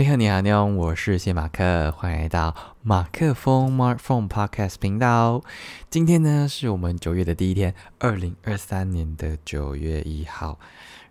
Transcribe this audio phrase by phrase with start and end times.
[0.00, 5.42] 你好，你好，你好，我是谢马克，欢迎来到马克风 Mark Phone Podcast 频道。
[5.90, 10.58] 今天呢，是我们九月的第一天，二零二三年的九月一号。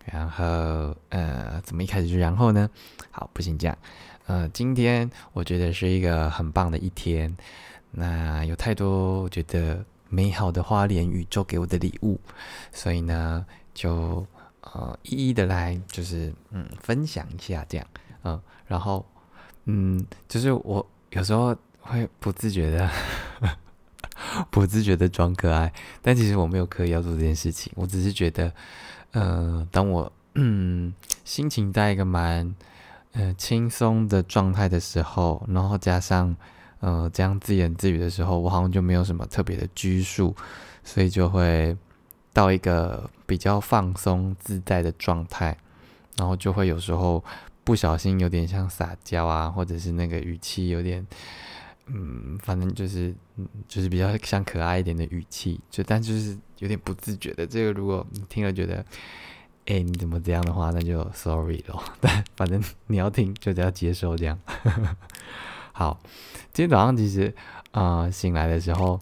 [0.05, 2.67] 然后，呃，怎么一开始就然后呢？
[3.11, 3.77] 好，不行这样。
[4.25, 7.37] 呃，今天我觉得是一个很棒的一天。
[7.91, 12.19] 那有太多我觉得美好的花莲宇宙给我的礼物，
[12.71, 14.25] 所以呢，就
[14.61, 17.85] 呃一一的来，就是嗯分享一下这样。
[18.21, 19.03] 嗯，然后，
[19.65, 22.87] 嗯，就是我有时候会不自觉的，
[24.51, 25.73] 不自觉的装可爱，
[26.03, 28.53] 但其实我没有刻意要做这件事情，我只是觉得，
[29.13, 30.93] 呃，当我嗯
[31.25, 32.55] 心情在一个蛮
[33.13, 36.35] 呃轻松的状态的时候，然后加上
[36.79, 40.35] 呃这样自言自语的时候，我好像就没有什么特别的拘束，
[40.83, 41.75] 所以就会
[42.31, 45.57] 到一个比较放松自在的状态，
[46.17, 47.23] 然后就会有时候。
[47.69, 51.05] 不小心有点像撒娇啊，或者是那个语气有点，
[51.85, 53.13] 嗯，反正就是，
[53.67, 57.45] 就是比较像可爱一点的语气，就但就是有点不自觉的。
[57.45, 58.83] 这个如果你听了觉得，
[59.67, 61.83] 哎，你怎么这样的话，那就 sorry 咯。
[62.01, 64.39] 但反正你要听，就得要接受这样。
[65.71, 66.01] 好，
[66.51, 67.31] 今天早上其实
[67.69, 68.99] 啊，醒来的时候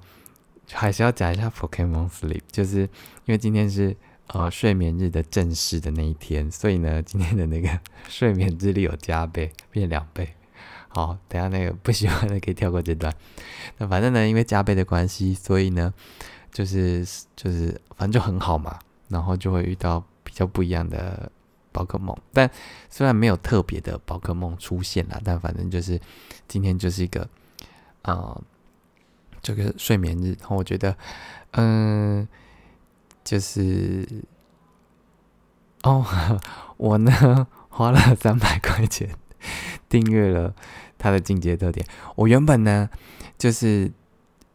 [0.73, 2.89] 还是要讲一下 Pokemon Sleep，就是因
[3.27, 3.95] 为今天是。
[4.27, 10.33] 呃，睡眠日的正式的那一天，所以呢， 今天的那个 睡眠日历有加倍，变两倍。
[10.89, 13.13] 好，等下那个 不喜欢的可以跳过这段。
[13.77, 15.93] 那反正呢，因为加倍的关系，所以呢，
[16.51, 17.05] 就是
[17.37, 18.77] 就是反正就很好嘛。
[19.07, 21.31] 然后就会遇到比较不一样的
[21.71, 22.51] 宝可梦，但
[22.89, 25.97] 虽然没有特别的宝可梦出现了，但反正就是
[26.49, 27.29] 今天就是一个
[28.01, 28.41] 呃
[29.41, 30.35] 这个睡眠日。
[30.41, 30.97] 然后我觉得，
[31.51, 32.27] 嗯。
[33.27, 34.07] 就是
[35.83, 36.05] 哦，
[36.77, 39.09] 我呢花了三百块钱
[39.89, 40.55] 订阅了
[40.97, 41.85] 他的进阶特点。
[42.15, 42.89] 我原本呢
[43.37, 43.91] 就是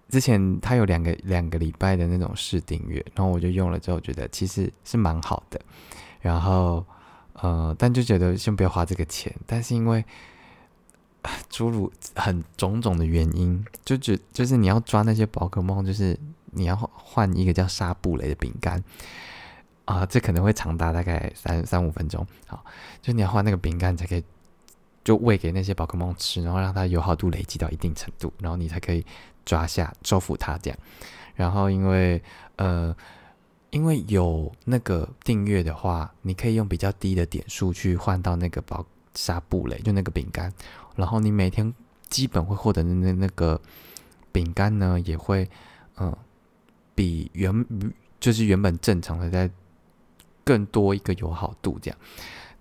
[0.09, 5.61] 之前他有两个两个礼拜的那种试订阅，然后我就用了之后觉得其实是蛮好的。
[6.23, 6.83] 然后
[7.35, 9.31] 呃，但就觉得先不要花这个钱。
[9.47, 10.03] 但是因为
[11.51, 16.19] 诸如很种种的原因，就觉就是你要抓那些宝可梦，就是。
[16.53, 18.83] 你要换一个叫纱布雷的饼干
[19.85, 22.25] 啊，这可能会长达大概三三五分钟。
[22.47, 22.65] 好，
[23.01, 24.23] 就你要换那个饼干才可以，
[25.03, 29.05] 就喂给那些宝可梦吃，然后让它友好度累积到一定程度，然后你才可以
[29.45, 30.79] 抓下收服它这样。
[31.35, 32.23] 然后因为
[32.57, 32.95] 呃，
[33.71, 40.53] 因为有那个订阅的话，你可以用比较低的点数去换到那个宝纱布雷，就那个饼干。
[40.95, 41.75] 然后你每天
[42.09, 43.61] 基本会获得的那那个
[44.31, 45.49] 饼干呢，也会
[45.97, 46.15] 嗯。
[46.95, 47.67] 比原
[48.21, 49.51] 就是原本正常的在
[50.45, 51.99] 更多一个友好度这样，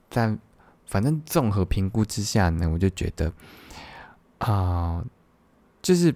[0.10, 0.38] 但
[0.86, 3.32] 反正综合评估之下呢，我就觉得
[4.40, 5.04] 啊，
[5.82, 6.14] 就是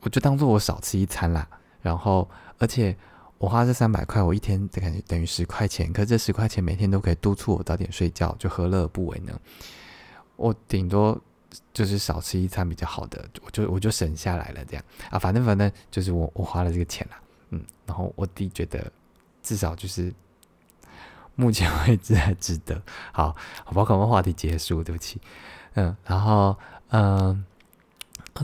[0.00, 1.48] 我就当做我少吃一餐啦。
[1.80, 2.28] 然后
[2.58, 2.96] 而且
[3.38, 9.38] 我花这三百块，我一天感觉等于十块钱，可这十块钱每天都可以督促我早点睡觉，就何乐而不为呢？
[10.36, 11.20] 我顶多
[11.72, 17.20] 就是少吃一餐比较好的，我就我就省下来了这样啊，反正反正就是我我花了这个钱啦。
[17.50, 18.90] 嗯，然后我弟觉得
[19.42, 20.12] 至少就是
[21.34, 22.80] 目前为止还值得。
[23.12, 25.20] 好，好，宝可梦话题结束，对不起。
[25.74, 26.56] 嗯，然后
[26.90, 27.44] 嗯，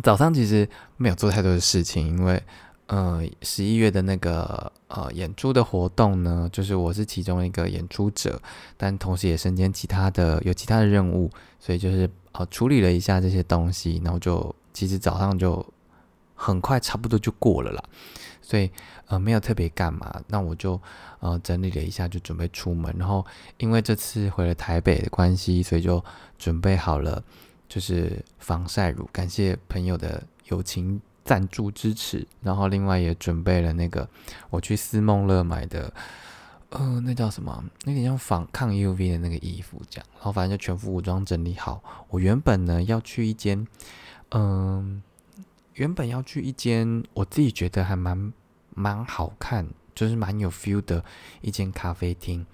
[0.03, 2.43] 早上其实没有做太多的事情，因为
[2.87, 8.41] 呃十一月的那个呃演出的活动呢，就是我是其中一个演出者，
[8.77, 15.65] 但同时也身兼其他的有其他的任务，所以就是呃处理了一下这些东西，然后就其实早上就
[16.35, 17.83] 很快差不多就过了啦。
[18.47, 18.71] 所以，
[19.07, 20.79] 呃，没有特别干嘛，那我就，
[21.21, 22.95] 呃，整理了一下，就准备出门。
[22.99, 23.25] 然后，
[23.57, 26.05] 因为这次回了台北的关系，所以就
[26.39, 27.25] 准备好了，
[27.71, 32.27] 就是防晒乳，感谢朋友的友情赞助支持。
[32.43, 34.07] 然后，另外也准备了那个
[34.51, 35.91] 我去思梦乐买的，
[36.69, 37.65] 呃，那叫什么？
[37.85, 40.07] 那点像防抗 UV 的那个衣服，这样。
[40.17, 41.83] 然后，反正就全副武装整理好。
[42.11, 43.67] 我原本呢要去一间，
[44.33, 45.03] 嗯。
[45.75, 48.33] 原本要去一间我自己觉得还蛮
[48.75, 51.05] 蛮好看，就是蛮有 feel 的
[51.41, 52.47] 一间咖啡厅，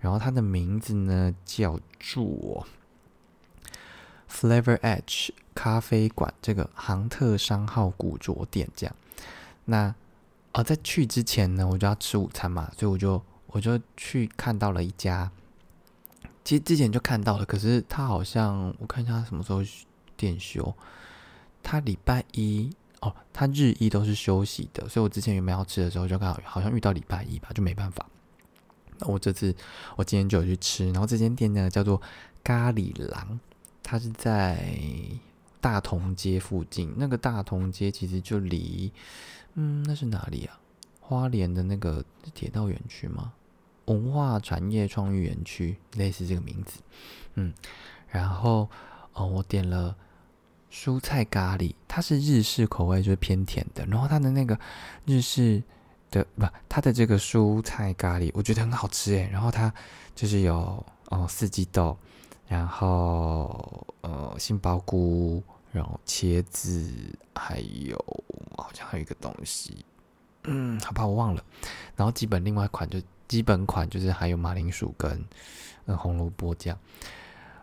[0.00, 2.66] 然后它的名字呢叫做
[4.30, 8.96] Flavor Edge 咖啡馆，这个航特商号古着店这样。
[9.66, 9.94] 那
[10.52, 15.30] 啊，在去之前呢，我就要吃午餐嘛，所以我就我就去看到了一家，
[16.42, 19.62] 其实之前就看到了，可是他好像我看一下他什么时候
[20.16, 20.74] 店休。
[21.62, 22.70] 他礼拜一
[23.00, 28.06] 哦，他日一都是休息的，所以我之前原本要吃的时候，就刚好好像遇到礼拜一吧，就没办法。
[28.98, 29.54] 那我这次
[29.96, 32.00] 我今天就有去吃，然后这间店呢叫做
[32.42, 33.40] 咖喱狼，
[33.82, 34.74] 它它是在
[35.60, 36.90] 大同街附近。
[36.96, 38.90] 那个大同街其实就离，
[39.52, 40.58] 嗯，那是哪里啊？
[40.98, 43.34] 花莲的那个铁道园区吗？
[43.84, 46.80] 文化产业创意园区，类似这个名字。
[47.34, 47.52] 嗯，
[48.08, 48.66] 然后
[49.12, 49.94] 哦，我点了
[50.72, 53.84] 蔬菜咖喱，它是日式口味，就是偏甜的。
[53.84, 54.58] 然后它的那个
[55.04, 55.62] 日式
[56.10, 59.28] 的不，它的这个蔬菜咖喱，我觉得很好吃诶。
[59.30, 59.72] 然后它
[60.14, 61.94] 就是有哦四季豆，
[62.48, 65.42] 然后呃杏鲍菇，
[65.72, 66.90] 然后茄子，
[67.34, 67.96] 还有
[68.56, 69.84] 好像还有一个东西，
[70.44, 71.44] 嗯，好吧，我忘了。
[71.94, 72.98] 然后基本另外一款就
[73.28, 75.22] 基本款就是还有马铃薯跟
[75.84, 76.78] 嗯红萝卜这样。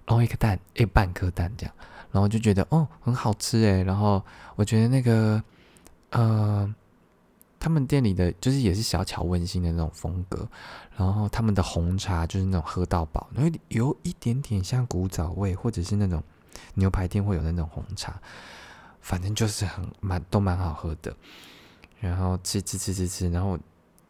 [0.06, 1.76] 然后一个蛋，一半颗蛋这样，
[2.12, 3.84] 然后就觉得哦很好吃诶。
[3.84, 4.24] 然后
[4.56, 5.42] 我觉得那个
[6.12, 6.74] 呃，
[7.60, 10.48] 他们店里的就是也是小巧温馨的那种风格。
[10.98, 16.24] 然后他们的红茶就是那种喝到饱，然后有一点点像古早味，或者是那种
[16.74, 18.20] 牛排店会有那种红茶，
[19.00, 21.16] 反正就是很蛮都蛮好喝的。
[22.00, 23.58] 然后吃吃吃吃吃，然后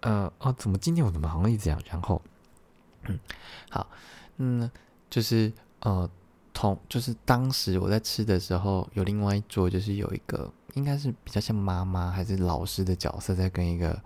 [0.02, 1.80] 呃哦，怎么今天我怎么好像一直讲？
[1.90, 2.22] 然后
[3.04, 3.20] 嗯
[3.70, 3.88] 好
[4.38, 4.70] 嗯
[5.10, 5.52] 就是。
[5.82, 6.10] 呃，
[6.60, 13.98] 同就是当时我在吃的时候，有另外一桌，就是有一个应该是比较像妈妈还是老师的角色，在跟一个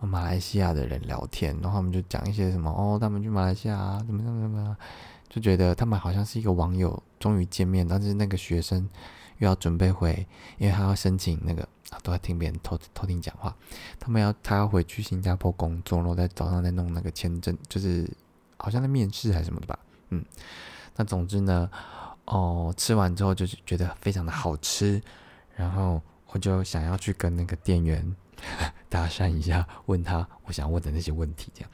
[0.00, 4.74] 马来西亚的人聊天，然后他们就讲一些什么哦，他们去马来西亚，怎么怎么怎么，
[5.28, 8.88] 就觉得他们好像是一个网友，终于见面，但是那个学生
[9.36, 10.26] 又要准备回，
[10.56, 13.54] 因为他要申请那个啊，都在听别人偷偷听讲话，
[13.98, 18.10] 他们要他要回去新加坡工作，然后在早上在弄那个签证，就是
[18.56, 20.24] 好像在面试还是什么的吧，嗯。
[21.00, 21.70] 那总之呢，
[22.26, 25.00] 哦，吃完之后就是觉得非常的好吃，
[25.56, 28.14] 然后我就想要去跟那个店员
[28.90, 31.70] 搭讪一下，问他我想问的那些问题，这样，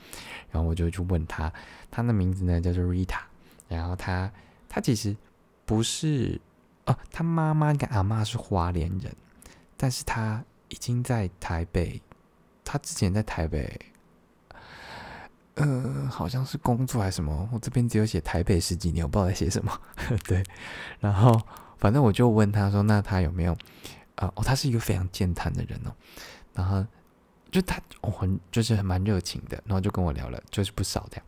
[0.52, 1.52] 然后我就去问他，
[1.90, 3.18] 他的名字呢叫做 Rita，
[3.66, 4.30] 然后他
[4.68, 5.16] 他其实
[5.64, 6.40] 不是
[6.84, 9.12] 哦，他妈妈跟阿妈是花莲人，
[9.76, 12.00] 但是他已经在台北，
[12.64, 13.76] 他之前在台北。
[15.56, 19.72] 呃，好像是工作还是什么，我这边只有写台北十几年，我不知道在写什么。
[20.28, 20.42] 对，
[21.00, 21.40] 然后
[21.78, 23.52] 反正我就问他说，那他有没有
[24.16, 24.30] 啊？
[24.34, 25.92] 哦，他是一个非常健谈的人哦。
[26.52, 26.84] 然后
[27.50, 31.20] 就他我很就是蛮热情的，然后就跟我聊了，就是不少的。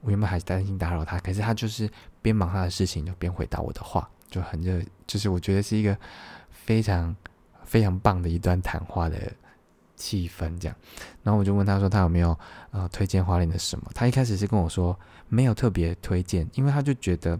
[0.00, 1.88] 我原本还是担心打扰他，可是他就是
[2.20, 5.96] 边忙他的事情，就边回答我的话，就很热，就是我觉得是一个
[6.50, 7.14] 非常
[7.64, 9.16] 非常棒的一段谈话的。
[9.98, 10.76] 气氛这样，
[11.22, 12.38] 然后我就问他说他有没有
[12.70, 13.90] 呃推荐花莲的什么？
[13.94, 14.98] 他一开始是跟我说
[15.28, 17.38] 没有特别推荐，因为他就觉得，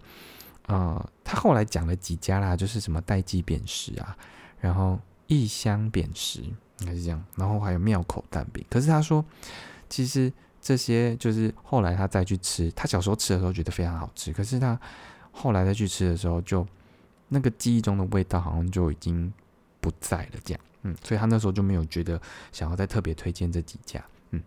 [0.67, 4.17] 呃，他后来讲了几家啦，就是什么代记扁食啊，
[4.61, 8.65] 然后异香扁食应该是这样，然后还有庙口蛋饼。
[8.69, 9.25] 可是他说，
[9.89, 14.79] 其实这些就是后来他再去吃，他小时候吃的时候觉得非常好吃，可是他
[15.31, 16.67] 后来再去吃的时候，就
[17.29, 19.33] 那个记忆中的味道好像就已经
[19.81, 20.61] 不在了这样。
[20.89, 22.19] 嗯，所以他那时候就没有觉得
[22.51, 24.03] 想要再特别推荐这几家。
[24.31, 24.43] 嗯，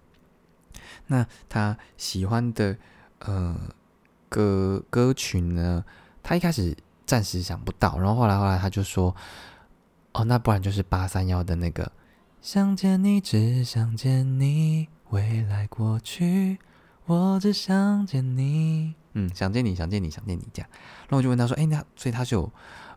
[1.06, 2.76] 那他喜欢的
[3.20, 3.56] 呃
[4.28, 5.86] 歌歌曲呢，
[6.24, 9.16] 他一开始暂时想不到，然后后来后来他就说，
[10.14, 11.92] 哦，那不然就是八三幺的那个
[12.42, 16.58] 想见你，只想见你，未来过去，
[17.06, 18.96] 我只想见你。
[19.14, 20.70] 嗯，想见你，想见你，想见你这样。
[21.02, 22.52] 然后我就问他说，哎，那所以他就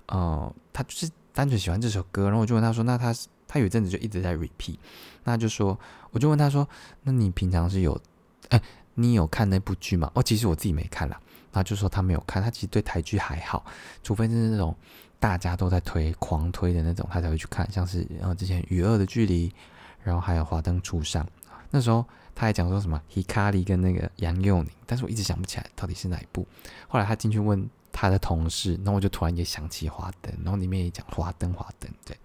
[0.07, 1.11] 呃，他就是。
[1.37, 3.13] 单纯喜欢这首歌，然后我就问他说：“那他
[3.55, 4.77] 他有一阵子就一直在 repeat，
[5.23, 5.79] 那就说
[6.11, 6.69] 我就问他说：
[7.05, 7.97] 那你平常是有
[8.49, 8.61] 哎，
[8.95, 10.11] 你有看那部剧吗？
[10.13, 11.21] 哦，其实我自己没看啦。
[11.53, 13.65] 他就说他没有看，他其实对台剧还好，
[14.03, 14.75] 除非是那种
[15.21, 17.71] 大家都在推、狂推的那种，他才会去看。
[17.71, 19.49] 像是然后之前《与恶的距离》，
[20.03, 21.25] 然后还有《华灯初上》，
[21.71, 26.45] 那时候他还讲说什么 Hikari 跟那个杨佑宁，但是我一直想不起来到底是哪一部。
[26.89, 27.71] 后来他进去问。
[27.97, 32.19] 他的同事，然后我就突然也想起华灯，然后里面也讲华灯，华灯，对，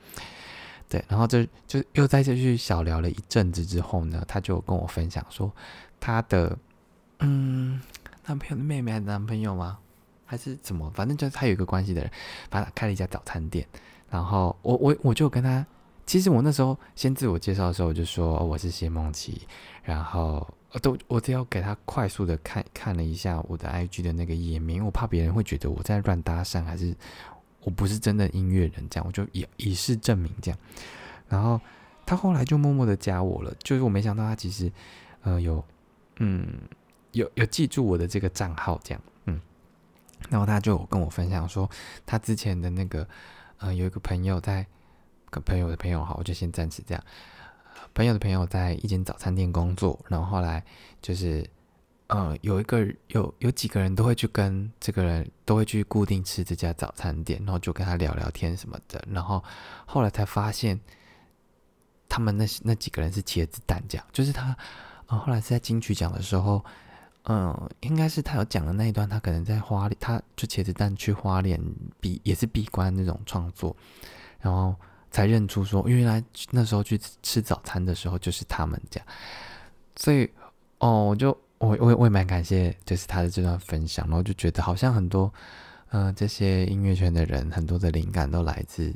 [0.90, 5.50] 对，然后就就又在这去小聊了一阵子之后呢，他就跟我分享说，
[6.00, 6.58] 他的
[7.20, 7.80] 嗯
[8.26, 9.78] 男朋友的妹妹还是男朋友吗？
[10.26, 10.92] 还是怎么？
[10.96, 12.12] 反正就是他有一个关系的人，
[12.50, 13.66] 把他开了一家早餐店，
[14.10, 15.66] 然后我我我就跟他，
[16.06, 19.48] 其实我那时候先自我介绍的时候，我就说我是谢梦琪，
[19.84, 20.46] 然后。
[20.84, 26.96] 都我只要给他快速的看看了一下我的 IG 的那个页面，我怕别人会觉得我在乱搭讪，还是
[27.70, 30.60] 我不是真的音乐人，这样我就以以示证明这样。
[31.28, 31.62] 然后
[32.04, 34.72] 他后来就默默的加我了，就是我没想到他其实
[35.22, 35.64] 呃有
[36.18, 36.48] 嗯
[37.12, 39.40] 有有记住我的这个账号这样，嗯，
[40.30, 41.70] 然后他就跟我分享说
[42.08, 43.08] 他之前的那个
[43.60, 44.66] 呃有一个朋友在
[45.30, 47.04] 跟朋友的朋友好，我就先暂时这样。
[47.94, 50.66] 朋友的朋友在一间早餐店工作，然后后来
[51.04, 51.48] 就是
[52.10, 59.00] 呃，有一个有有几个人都会去跟这个人都会去固定吃这家早餐店，然后就跟他聊聊天什么的。
[59.12, 59.44] 然后
[59.86, 60.80] 后来才发现，
[62.08, 64.58] 他们那那几个人是茄子蛋酱，就是他，
[65.06, 66.66] 呃，后来是在金曲奖的时候，
[67.26, 71.62] 嗯，应该是他有讲的那一段，他可能在花，他就茄子蛋去花莲
[72.00, 73.76] 闭也是闭关那种创作，
[74.40, 74.76] 然后
[75.12, 79.00] 才认出说，原来那时候去吃早餐的时候就是他们家，
[79.96, 80.28] 所以
[80.80, 81.38] 哦，我就。
[81.60, 85.32] 我我我也蛮感谢，就是他的这段分享，然后就觉得好像很多，
[85.92, 88.94] 嗯，这些音乐圈的人很多的灵感都来自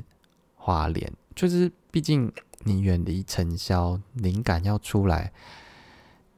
[0.56, 5.30] 花莲，就是毕竟你远离尘嚣，灵感要出来，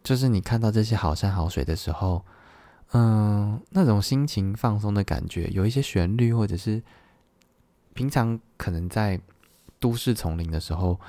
[0.02, 2.24] 就是你看到这些好山好水的时候，
[2.92, 6.82] 嗯，那种心情放松的感觉，有一些旋律，或者是
[7.94, 9.20] 平常可能在
[9.78, 11.00] 都市丛林的时候。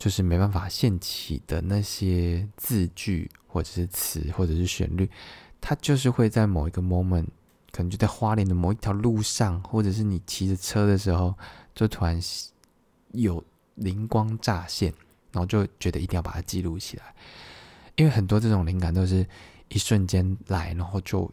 [0.00, 5.10] 就是没办法现起的那些字句，或者是词，或者是旋律，
[5.60, 7.26] 它就是会在某一个 moment，
[7.72, 11.34] 可能就在花莲的某一条路上，或者是你骑着车的时候，
[11.74, 12.20] 就突然
[13.12, 13.42] 有
[13.74, 14.92] 灵光乍现，
[15.32, 17.14] 然后就觉得一定要把它记录起来，
[17.96, 19.26] 因为很多这种灵感都是
[19.68, 21.30] 一瞬间来，然后就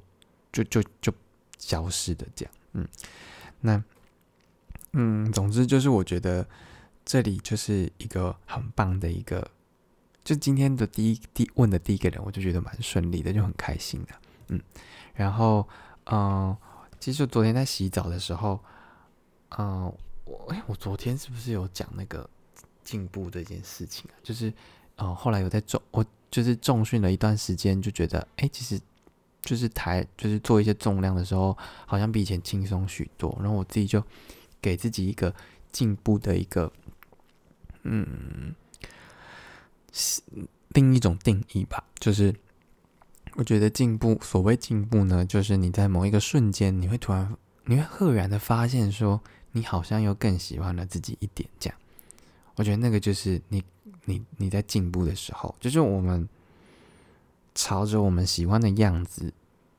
[0.51, 1.13] 就就就
[1.57, 2.87] 消失的这样，嗯，
[3.61, 3.83] 那
[4.93, 6.45] 嗯，总之就是我觉得。
[7.09, 9.49] 这里就是一个很棒的一个，
[10.27, 14.09] 就今天的第一第问的第一个人，我就觉得蛮顺利的，就很开心的，
[14.49, 14.61] 嗯，
[15.13, 15.65] 然后
[16.07, 16.53] 嗯，
[16.99, 18.59] 其实昨天在洗澡的时候，
[19.57, 19.85] 嗯，
[20.25, 22.29] 我哎，我昨天是不是有讲那个
[22.83, 24.19] 进步这件事情啊？
[24.21, 24.51] 就是
[24.97, 28.77] 嗯，后来有在重，我就是重训了一段时间，就觉得哎，其实
[29.43, 34.03] 就是抬，就是做一些重量的时候，好像比以前轻松许多，然后我自己就
[34.59, 35.33] 给自己一个
[35.71, 36.69] 进步的一个。
[37.89, 38.53] 嗯，
[40.69, 41.83] 另一种定义吧。
[41.99, 42.33] 就是
[43.35, 47.35] 我觉得进步，所谓进步呢，就是你在某一个瞬间，你会突然，
[47.65, 51.47] 你会赫然的发现，说你好像又更喜欢了自己一点。
[51.59, 51.77] 这样，
[52.55, 53.63] 我觉得那个就是你，
[54.05, 56.27] 你，你在进步的时候，就是我们
[57.55, 59.33] 朝着我们喜欢的样子，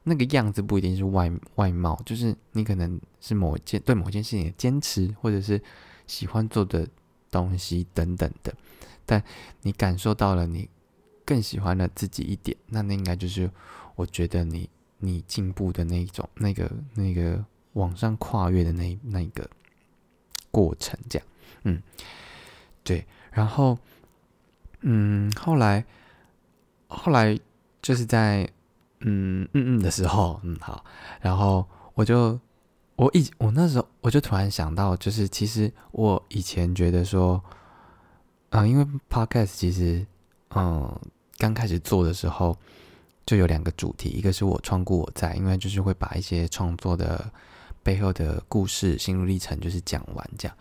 [0.05, 5.61] 那个样子不一定是外外貌，就是你可能是某件对某件事情的坚持，或者是
[6.07, 6.89] 喜欢做的。
[7.31, 8.51] 东西等等的，
[9.09, 9.25] 但
[9.63, 10.69] 你感受到了，你
[11.25, 13.51] 更喜欢了自己一点，那那应该就是
[13.95, 19.49] 我觉得你你进步的那一种，那个那个往上跨越的那那个
[20.51, 21.27] 过程，这样，
[21.63, 21.83] 嗯，
[22.85, 23.79] 对，然后，
[24.83, 25.83] 嗯，后来
[26.87, 27.39] 后来
[27.81, 28.43] 就是在
[29.01, 30.85] 嗯嗯嗯的时候，嗯好，
[31.23, 32.39] 然后我就。
[32.99, 37.41] 我以我那时候我就突然想到，就是其实我以前觉得说，
[38.51, 40.07] 啊，因为 podcast 其实，
[40.55, 41.01] 嗯，
[41.37, 42.57] 刚开始做的时候
[43.27, 47.31] 就有两个主题，一个是我创故我在，因为就是会把一些创作的
[47.83, 50.57] 背后的故事、心路历程就是讲完这样，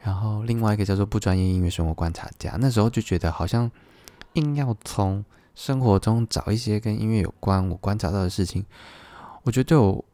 [0.00, 3.70] 然后另外一个叫做不专业音乐生活观察家，那时候就觉得好像
[4.34, 5.24] 硬要从
[5.54, 8.64] 生活中找一些跟音乐有关我观察到的事情，
[9.42, 10.04] 我觉得对我。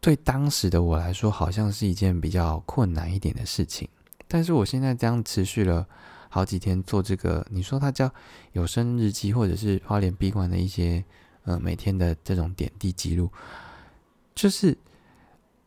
[0.00, 3.86] 对当时的我来说，好像是一件比较困难一点的事情。
[4.28, 5.84] 但是我现在这样持续了
[6.28, 8.12] 好几天做这个，你说它叫
[8.52, 11.04] 有声日记，或者是花莲闭关的一些
[11.44, 13.30] 呃每天的这种点滴记录，
[14.34, 14.76] 就是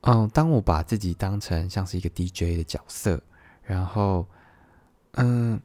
[0.02, 3.22] 嗯，当我把自己当成像是一个 DJ 的角色，
[3.64, 4.26] 然后
[5.14, 5.60] 嗯，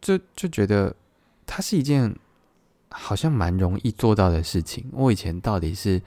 [0.00, 0.94] 就就觉得
[1.46, 2.14] 它是一件
[2.90, 4.88] 好像蛮容易做到的事情。
[4.92, 6.02] 我以前到底是。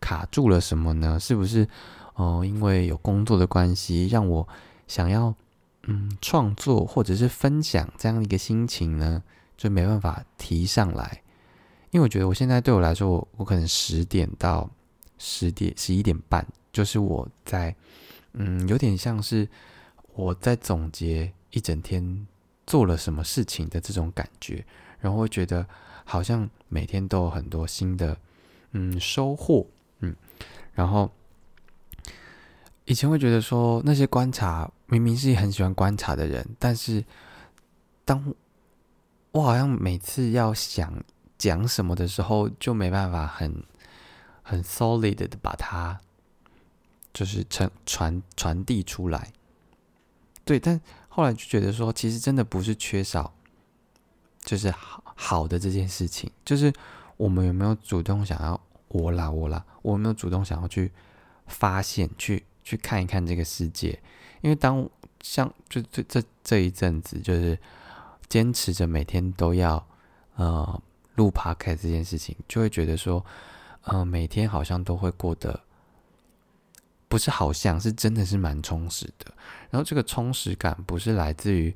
[0.00, 1.18] 卡住了什么呢？
[1.18, 1.66] 是不是
[2.12, 2.44] 哦？
[2.44, 4.46] 因为有工作的关系，让我
[4.86, 5.34] 想要
[5.86, 9.22] 嗯创作或者是分享这样一个心情呢，
[9.56, 11.22] 就没办法提上来。
[11.90, 14.68] 因为我觉得我现在对我来说，我我可能十点到
[15.18, 17.74] 十点十一点半，就是我在
[18.32, 19.48] 嗯有点像是
[20.14, 22.26] 我在总结一整天
[22.66, 24.64] 做了什么事情的这种感觉，
[24.98, 25.64] 然后会觉得
[26.04, 28.16] 好像每天都有很多新的
[28.72, 29.64] 嗯收获。
[30.00, 30.14] 嗯，
[30.72, 31.08] 然后
[32.84, 37.04] 以前会觉得说那些观察明明是很喜欢观察的人，但是
[38.04, 38.34] 当
[39.32, 41.02] 我好像每次要想
[41.38, 43.62] 讲什么的时候，就没办法很
[44.42, 46.00] 很 solid 的把它
[47.12, 49.32] 就是传传传递出来。
[50.44, 53.34] 对，但后来就觉得说，其实真的不是缺少，
[54.42, 56.72] 就是好好的这件事情，就是
[57.16, 58.60] 我们有没有主动想要。
[58.88, 60.92] 我啦，我啦，我没有主动想要去
[61.48, 64.00] 发现、去去看一看这个世界，
[64.40, 64.88] 因为当
[65.20, 67.58] 像就这这这一阵子，就是
[68.28, 69.86] 坚持着每天都要
[70.36, 70.82] 呃
[71.14, 73.24] 录 podcast 这件事情，就会觉得说，
[73.84, 75.60] 嗯，每天好像都会过得
[77.06, 79.32] 不是好像是真的是蛮充实的。
[79.70, 81.74] 然后这个充实感不是来自于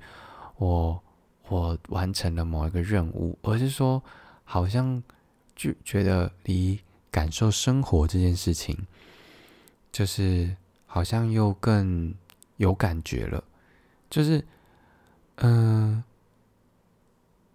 [0.56, 1.00] 我
[1.48, 4.02] 我完成了某一个任务，而是说
[4.44, 5.02] 好像
[5.54, 6.80] 就觉得离
[7.10, 8.86] 感受生活这件事情，
[9.92, 10.56] 就是
[10.88, 12.12] 好像又更
[12.56, 13.44] 有感觉了，
[14.10, 14.44] 就是
[15.36, 16.02] 嗯。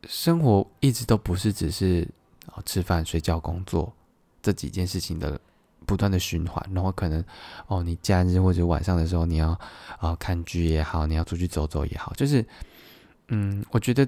[0.10, 2.06] 生活一直都不是只是
[2.48, 3.94] 啊吃饭、睡觉、工作
[4.42, 5.40] 这几件事情的
[5.86, 7.24] 不断的循环，然后可能
[7.68, 9.58] 哦，你假日或者晚上的时候，你要
[10.00, 12.46] 啊看剧也好，你要出去走走也好，就是
[13.30, 14.06] 嗯，我觉得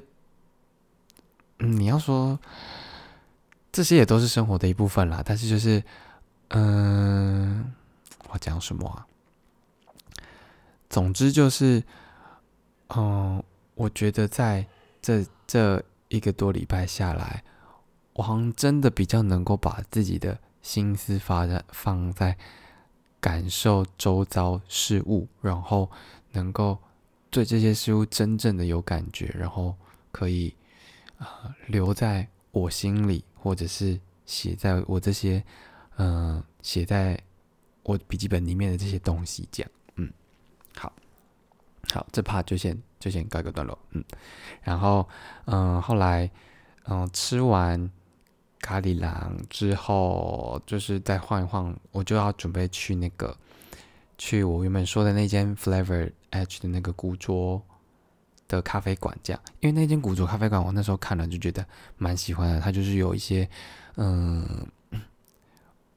[1.59, 2.37] 嗯，你要说
[3.71, 5.23] 这些也都是生活的一部分啦。
[5.25, 5.81] 但是就是
[6.49, 7.73] 嗯，
[8.27, 9.07] 我讲什么啊？
[10.95, 11.83] 总之就是
[12.95, 14.65] 嗯，我觉得在
[15.01, 15.25] 这。
[15.47, 17.43] 这一个多礼拜下来，
[18.13, 22.35] 我好像真的比较能够把自己的心思发在放在
[23.19, 25.87] 感受周遭事物，然后
[26.31, 26.79] 能够
[27.29, 29.75] 对这些事物真正的有感觉，然后
[30.11, 30.51] 可以
[31.19, 35.43] 啊留在我心里，或者是写在我这些
[35.97, 37.15] 嗯写在
[37.83, 39.71] 我笔记本里面的这些东西，这样
[40.77, 40.91] 好。
[41.93, 44.03] 好，这怕就先就先告一个段落，嗯，
[44.63, 45.07] 然后
[45.45, 46.29] 嗯，后来
[46.85, 47.89] 嗯吃完
[48.59, 53.37] 咖喱狼之后，就是再晃一晃，我就要准备去那个
[54.17, 57.61] 去我原本说的那间 Flavor Edge 的那个古桌
[58.47, 61.63] 的咖啡馆，这样，因为那间古着咖啡馆我那时候看了就觉得
[61.97, 63.47] 蛮喜欢的，它就是有一些
[63.97, 64.67] 嗯，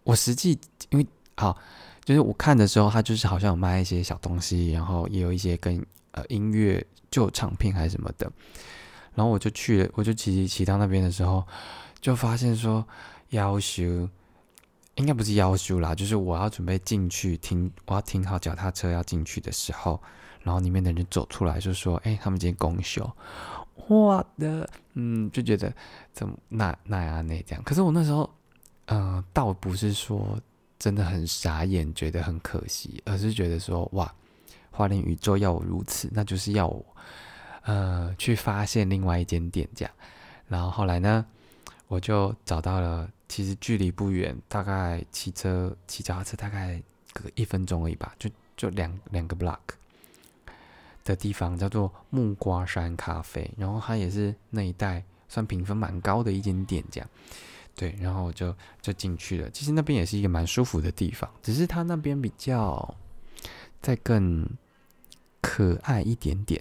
[0.05, 1.59] 我实际因为好。
[2.09, 8.33] 就是我看的时候，他就是好像有卖一些小东西，然后也有一些跟呃音乐旧唱片还是什么的。
[9.15, 11.47] 然后我就去了，我就骑骑到那边的时候，
[12.01, 12.83] 就发现说
[13.29, 14.09] 要修，
[14.95, 20.01] 应该不是要修啦，就是我要准备进去停，我要停好脚踏车要进去的时候，
[20.41, 23.07] 然后里面的人走出来就说：“哎，他们今天公休。”
[23.87, 25.71] 我的，嗯，就觉得
[26.15, 27.63] 怎么那那样那这样。
[27.65, 28.31] 可是我那时候，
[28.87, 30.41] 嗯，倒不是说。
[30.79, 34.15] 真的很傻眼，觉得很可惜，而是觉得说哇，
[34.71, 36.85] 花莲宇宙要我如此，那就是要我
[37.63, 39.93] 呃去发现另外一间店这样。
[40.47, 41.27] 然后后来呢，
[41.89, 46.81] 我就找到了，其实距离不远，大概骑车骑脚踏车大概
[47.13, 49.59] 隔一分钟而已吧，就就两两个 block
[51.05, 53.51] 的地方，叫做木瓜山咖啡。
[53.57, 57.11] 然后它也是那一带算评分蛮高的一间店这样。
[57.79, 59.49] 对，然后我就就进去了。
[59.51, 62.97] 其实那边也是一个蛮舒服的地方，只是它那边比较
[63.81, 64.45] 再更
[65.41, 66.61] 可爱一点点。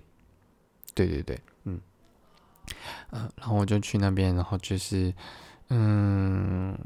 [0.93, 1.81] 对对对，嗯，
[3.09, 5.11] 嗯，然后我就去那边，然后就是
[5.69, 6.77] 嗯，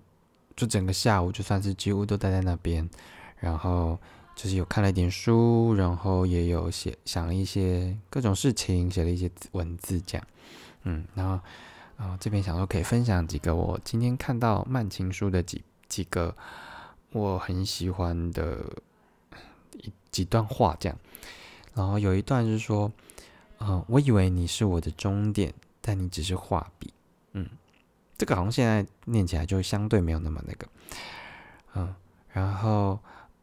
[0.55, 2.89] 就整个下午就算是几乎都待在那边，
[3.37, 3.99] 然后
[4.33, 10.25] 就是有看了一点书，然后也有写想了一些各种事情，写了一些文字这样，
[10.83, 11.37] 嗯，然后。
[12.01, 16.35] 啊，这边想说可以分享几个我今天看到慢情书的几几个
[17.11, 18.57] 我很喜欢的
[19.73, 20.97] 一几段话，这样。
[21.75, 22.91] 然后有一段是说，
[23.59, 26.91] 嗯，我以为你是我的终点，但你只是画笔。
[27.33, 27.47] 嗯，
[28.17, 30.67] 这个好像现在念起来就相对没有那么那个。
[31.75, 31.93] 嗯，
[32.29, 32.97] 然后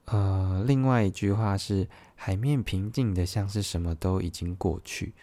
[0.06, 5.14] 呃，另外一句话是海面平静的像是什么都已经过去，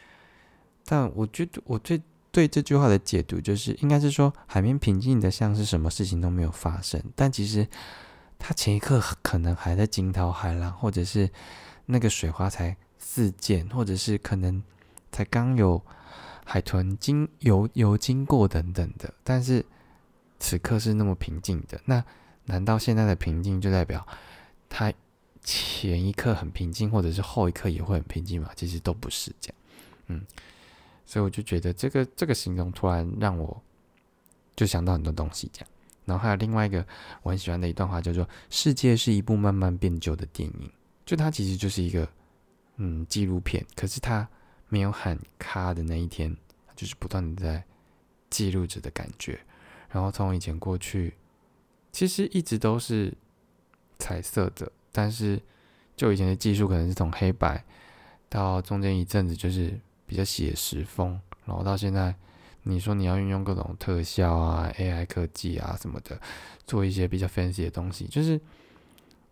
[0.86, 2.02] 但我觉得我最。
[2.36, 7.66] 对这句话的解读就是，应该是说海面平静的像是什么事情都没有发生，但其实
[8.38, 11.30] 它前一刻可能还在惊涛骇浪，或者是
[11.86, 14.62] 那个水花才四溅，或者是可能
[15.14, 15.82] 才刚有
[16.44, 19.66] 海豚经游游经过等等的，但是
[20.38, 22.04] 此刻是那么平静的，那
[22.48, 24.06] 难道现在的平静就代表
[24.68, 24.92] 它
[25.42, 28.50] 前一刻很平静，或者是后一刻也会很平静吗？
[28.58, 29.56] 其实都不是这样，
[30.08, 30.26] 嗯。
[31.06, 33.62] 所以我就觉得这个这个形容突然让我
[34.56, 35.70] 就想到很多东西，这样。
[36.04, 36.86] 然后还有另外一个
[37.22, 40.72] 我很喜欢的一段话，叫做“世界是一部慢慢变旧的电影”，
[41.06, 42.08] 就它其实就是一个
[42.78, 44.28] 嗯纪录片，可是它
[44.70, 46.36] 没有喊咔的那一天，
[46.76, 47.64] 就是不断的在
[48.30, 49.40] 记录着的感觉。
[49.90, 51.14] 然后从以前过去，
[51.92, 53.14] 其实一直都是
[53.98, 55.42] 彩色的，但是
[55.96, 57.64] 就以前的技术可能是从黑白
[58.30, 59.80] 到中间一阵子就是。
[60.06, 62.16] 比较写实风，然后到现在，
[62.64, 66.20] 你说你要运用各种特效啊、AI 科技啊什么的，
[66.66, 68.40] 做一些比较 fancy 的东西，就是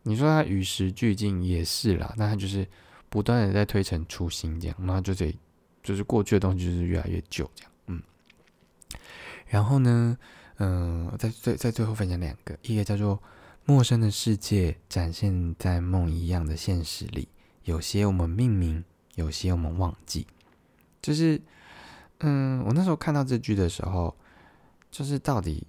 [0.04, 2.68] 你说它与时俱进也是啦，那它就是
[3.10, 5.38] 不断的在推陈出新这样，然后就得
[5.82, 8.02] 就是过去的东西就是越来越旧这样，嗯。
[9.48, 10.18] 然后呢，
[10.58, 13.18] 嗯，在最在最后分享两个，一个叫做
[13.66, 17.24] 《陌生的世界展现在梦一样的现实里》，
[17.64, 18.84] 有些我们命名，
[19.16, 20.26] 有些我们忘记。
[21.04, 21.40] 就是，
[22.22, 24.16] 嗯，我那时候看到这句的时候，
[24.90, 25.68] 就是到底，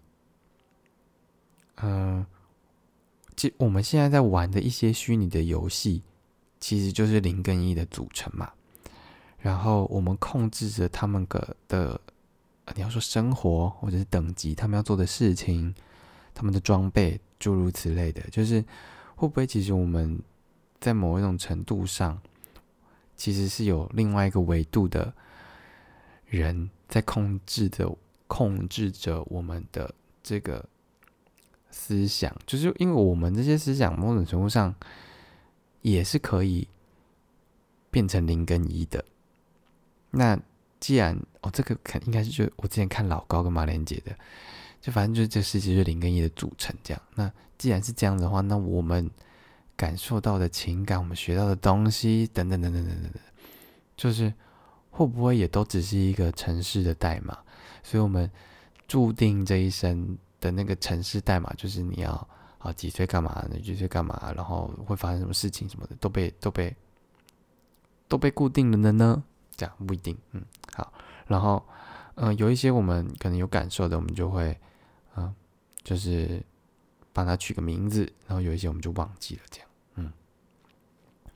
[1.82, 2.24] 嗯，
[3.36, 6.02] 其我们现在在玩的一些虚拟的游戏，
[6.58, 8.50] 其实就是零跟一的组成嘛。
[9.38, 12.00] 然后我们控制着他们个的。
[12.74, 15.74] 你要说生活或者是等级，他们要做的事情，
[16.32, 18.64] 他们的装备，诸如此类的，就是
[19.16, 20.18] 会不会其实我们
[20.80, 22.18] 在某一种程度上，
[23.16, 25.12] 其实是有另外一个维度的
[26.34, 30.64] 人在控制着控制着我们的这个
[31.70, 34.74] 思想，就是因为我们这些思想某种程度上
[35.82, 36.68] 也是可以
[37.90, 39.04] 变成零跟一的，
[40.10, 40.38] 那。
[40.80, 44.14] 既然哦，这个肯应该是就我之前看老高跟马连杰的，
[44.82, 47.02] 就反正就是这世界就是零跟一的组成这样。
[47.14, 49.10] 那既然是这样的话，那我们
[49.76, 53.22] 感受到的情感，我们学到的东西等等等等等等等，
[53.96, 54.30] 就是
[54.96, 57.36] 会不会也都只是一个城市的代码？
[57.82, 58.30] 所以我们
[58.86, 62.28] 注定这一生的那个城市代码，就是你要
[62.58, 66.74] 啊几岁干嘛，你几岁干嘛，然后会发生什么事情什么的，都被都被
[68.06, 69.22] 都被固定了的呢？
[69.56, 70.44] 这样不一定，嗯。
[70.74, 70.92] 好，
[71.26, 71.64] 然后，
[72.14, 74.56] 嗯，有一些我们可能有感受的，我们就会，
[75.16, 75.34] 嗯，
[75.82, 76.40] 就是
[77.12, 80.12] 帮他取个名字，然后有一些我们就忘记了，这样，嗯，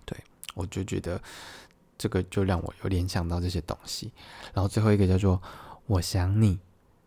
[0.05, 0.17] 对，
[0.55, 1.21] 我就觉得
[1.99, 4.11] 这个就让我有联想到这些东西。
[4.55, 5.43] 然后最后一个叫做
[5.87, 6.59] “我想你”，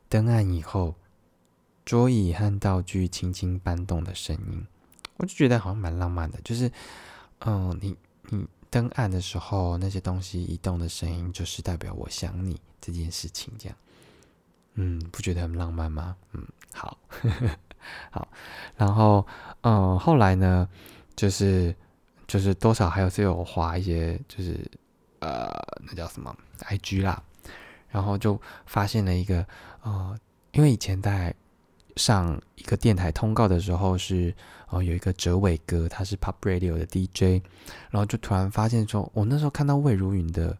[0.07, 0.93] 登岸以后，
[1.85, 4.67] 桌椅和道具轻轻搬动的声音，
[5.17, 6.71] 我就觉得好像蛮浪漫的，就是，
[7.39, 7.95] 嗯，你
[8.29, 8.45] 你。
[8.71, 13.53] 登岸的时候，那些东西移动的声音，就是代表我想你这件事情。
[13.59, 13.77] 这样，
[14.75, 16.15] 嗯，不觉得很浪漫吗？
[16.31, 16.97] 嗯，好，
[18.09, 18.29] 好。
[18.77, 19.27] 然后，
[19.63, 20.69] 嗯，后来呢，
[21.17, 21.75] 就是
[22.31, 24.57] 就是多少还有是有划一些，就是
[25.19, 27.21] 呃，那叫什么 IG 啦。
[27.89, 29.45] 然后就发现了一个，
[29.81, 30.17] 呃，
[30.53, 31.35] 因为以前在
[31.97, 34.33] 上一个电台通告的时候是。
[34.73, 37.43] 哦，有一个哲伟哥，他是 Pop Radio 的 DJ，
[37.89, 40.57] 然后就突然发现说，我那时候看到魏如云的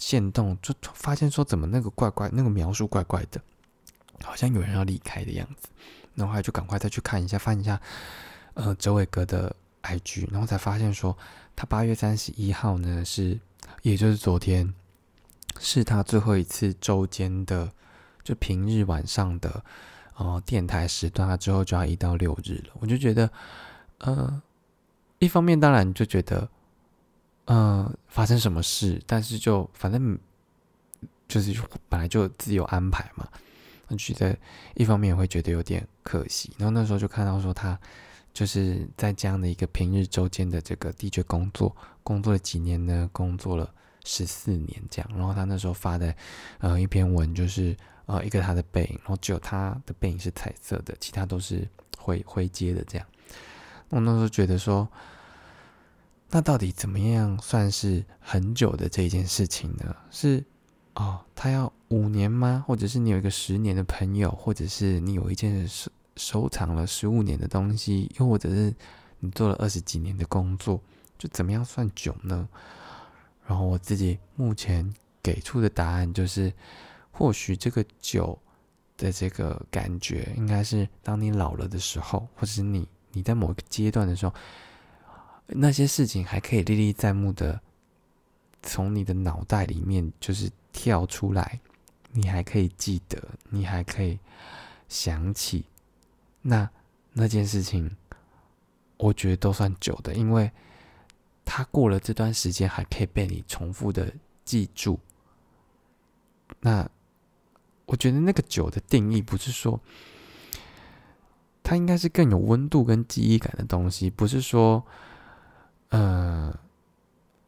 [0.00, 3.40] 线动，就发现说，怎么那个怪怪，那个描述怪怪的，
[4.24, 5.68] 好像有人要离开的样子。
[6.16, 7.80] 然后后来就赶快再去看一下，翻一下，
[8.54, 11.16] 呃，哲伟哥的 IG，然后才发现说，
[11.54, 13.38] 他八月三十一号呢是，
[13.82, 14.74] 也就是昨天，
[15.58, 17.72] 是他最后一次周间的，
[18.22, 19.64] 就平日晚上的。
[20.16, 22.72] 哦，电台时段，他之后就要一到六日了。
[22.80, 23.30] 我就觉得，
[23.98, 24.42] 呃，
[25.20, 26.48] 一方面当然就觉得，
[27.44, 30.18] 嗯，发生什么事，但是就反正
[31.28, 31.54] 就是
[31.88, 33.28] 本来就自由安排嘛。
[33.86, 34.36] 我觉得
[34.74, 36.52] 一方面也会觉得有点可惜。
[36.58, 37.78] 然后那时候就看到说他
[38.38, 43.08] 就是在这样的一个平日周间的这个 DJ 工作，工作了几年呢？
[43.12, 43.72] 工作了
[44.04, 45.10] 十四年这样。
[45.14, 46.14] 然后他那时候发的
[46.58, 47.76] 呃一篇文就是。
[48.10, 53.06] 呃，一个他的背影，然后只有他的背影是彩色的，其他都是灰灰阶的这样。
[53.90, 54.88] 我那时候觉得说，
[56.30, 59.94] 那到底怎么样算是很久的这一件事情呢？
[60.10, 60.42] 是
[60.94, 62.64] 哦，他要五年吗？
[62.66, 65.87] 或者是你有一个十年的朋友，或者是你有一件事
[66.18, 68.74] 收藏了十五年的东西，又或者是
[69.20, 70.78] 你做了二十几年的工作，
[71.16, 72.46] 就怎么样算久呢？
[73.46, 76.52] 然后我自己目前给出的答案就是。
[77.10, 78.38] 或许这个酒
[78.96, 84.32] 的这个感觉，应该是当你老了的时候，或者是你你在某个阶段的时候，
[85.48, 87.60] 那些事情还可以历历在目的
[88.62, 91.58] 从你的脑袋里面就是跳出来，
[92.12, 94.16] 你还可以记得，你还可以
[94.88, 95.64] 想起
[96.42, 96.70] 那
[97.12, 97.96] 那件事情，
[98.96, 100.50] 我觉得都算久的，因为
[101.44, 104.12] 他过了这段时间还可以被你重复的
[104.44, 105.00] 记住，
[106.60, 106.88] 那。
[107.90, 109.80] 我觉得那个酒的定义不是说，
[111.62, 114.84] 它应该是更有温度跟记忆感的东西，不是说，
[115.88, 116.54] 呃，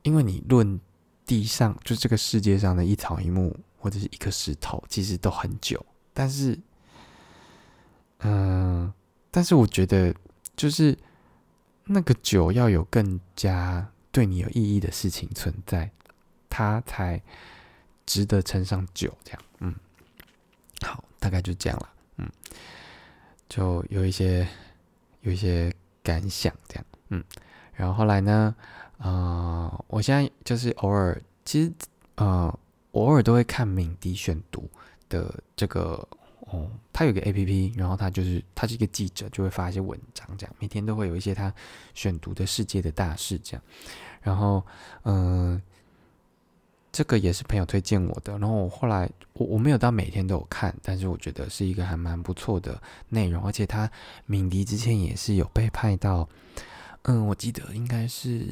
[0.00, 0.80] 因为你论
[1.26, 6.58] 地上就这个世界上的一草一木或者是一颗石头，其实都很久，但是，
[8.20, 8.92] 嗯，
[9.30, 10.14] 但是我觉得
[10.56, 10.96] 就是
[11.84, 15.90] 那个酒要有更加对你有意义的事情存在，
[16.48, 17.22] 它才
[18.06, 19.74] 值得称上酒，这样，嗯。
[20.82, 22.30] 好，大概就这样了，嗯，
[23.48, 24.48] 就有一些
[25.20, 25.70] 有一些
[26.02, 27.22] 感想这样，嗯，
[27.74, 28.54] 然后后来呢，
[28.98, 31.72] 啊，我现在就是偶尔，其实
[32.14, 32.58] 呃，
[32.92, 34.68] 偶尔都会看敏迪选读
[35.10, 36.08] 的这个
[36.50, 41.52] 哦，他有个 A P P，然后他就是他是一个记者，就会发一些文章，这样每天都会有一些他
[41.94, 43.62] 选读的世界的大事这样。
[44.20, 44.62] 然后，
[45.04, 45.62] 嗯，
[46.90, 48.36] 这个也是朋友推荐我的。
[48.38, 53.44] 然后我后来我我没有到每天都有看，但是我觉得是一个还蛮不错的内容。
[53.44, 53.90] 而且他
[54.26, 56.28] 敏迪之前也是有被派到，
[57.02, 58.44] 嗯，我记得应该是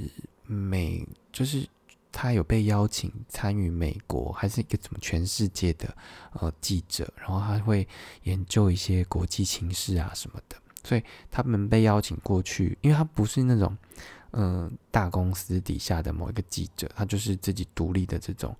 [0.46, 1.66] 美，就是
[2.12, 5.96] 他有被邀请参与美国还是一个怎么全世界的
[6.32, 7.86] 呃记者，然后他会
[8.22, 10.56] 研究一些国际情势啊什么的。
[10.84, 13.76] 所以他们被邀请过去，因为他不是那种。
[14.32, 18.54] 嗯，大公司底下的某一个记者，他就是自己独立的这种，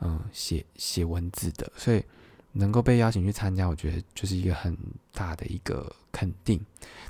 [0.00, 2.04] 嗯，写写文字的，所以
[2.50, 4.76] 能够被邀请去参加，我觉得就是一个很
[5.12, 6.60] 大的一个肯定。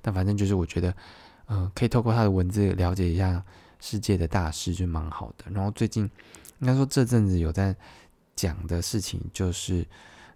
[0.03, 0.95] 但反正就是我觉得，
[1.49, 3.43] 嗯，可以透过他的文字了解一下
[3.81, 5.51] 世界的大事，就蛮好的。
[5.51, 6.11] 然后最近
[6.61, 7.75] 应该说这阵子有在
[8.35, 9.87] 讲的事情，就是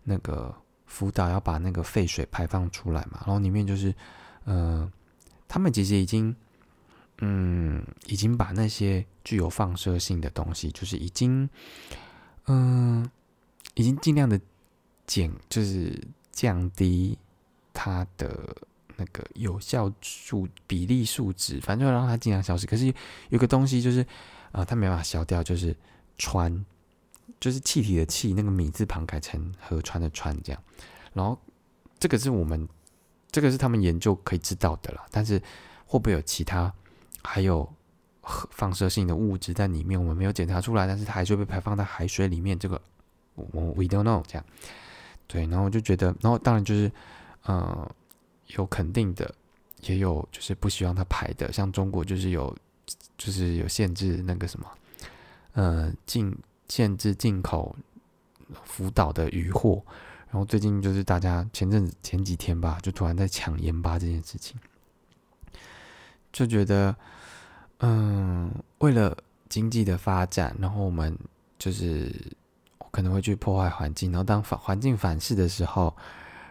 [0.03, 0.55] 那个
[0.87, 3.95] 福岛要把那个废水排放出来嘛，然后里面就是，
[4.45, 4.91] 呃，
[5.47, 6.35] 他们其实已经。
[7.23, 11.47] 嗯，已经把那些具有放射性的东西，就是已经，
[12.47, 13.07] 嗯，
[13.75, 14.41] 已经尽量的
[15.07, 17.19] 减，就是降低
[17.75, 18.57] 它的
[19.01, 22.67] 那个有效数比例数值，反正就让它尽量消失。
[22.67, 22.93] 可是
[23.31, 24.05] 有个东西就是，
[24.53, 25.75] 呃，它没办法消掉，就是
[26.19, 26.63] 氚，
[27.41, 30.63] 就是气体的气，那个米字旁改成河川的川这样。
[31.15, 31.41] 然后
[31.99, 32.69] 这个是我们，
[33.31, 35.43] 这个是他们研究可以知道的了，但是
[35.87, 36.73] 会不会有其他？
[37.23, 37.71] 还有
[38.51, 42.59] 放射性的物质在里面，我们没有检查出来，但是它还是会被排放在海水里面。
[42.59, 42.81] 这个
[43.35, 44.45] 我我 we don't know 这样，
[45.27, 46.91] 对，然后我就觉得，然后当然就是，
[47.43, 47.91] 呃，
[48.57, 49.35] 有肯定的，
[49.83, 52.57] 也有就是不希望它排的，像中国就是有
[53.17, 54.67] 就是有限制那个什么，
[55.53, 56.37] 呃，进
[56.69, 57.75] 限制进口
[58.65, 59.83] 福岛的渔货，
[60.31, 64.59] 然后最近就是大家前阵子前几天吧，就突然在抢盐巴这件事情。
[66.33, 66.95] 就觉得，
[67.79, 69.17] 嗯，为了
[69.49, 71.17] 经济的发展，然后我们
[71.59, 72.15] 就是
[72.93, 75.93] 可能会去破坏环境，然后当反环境反噬的时候，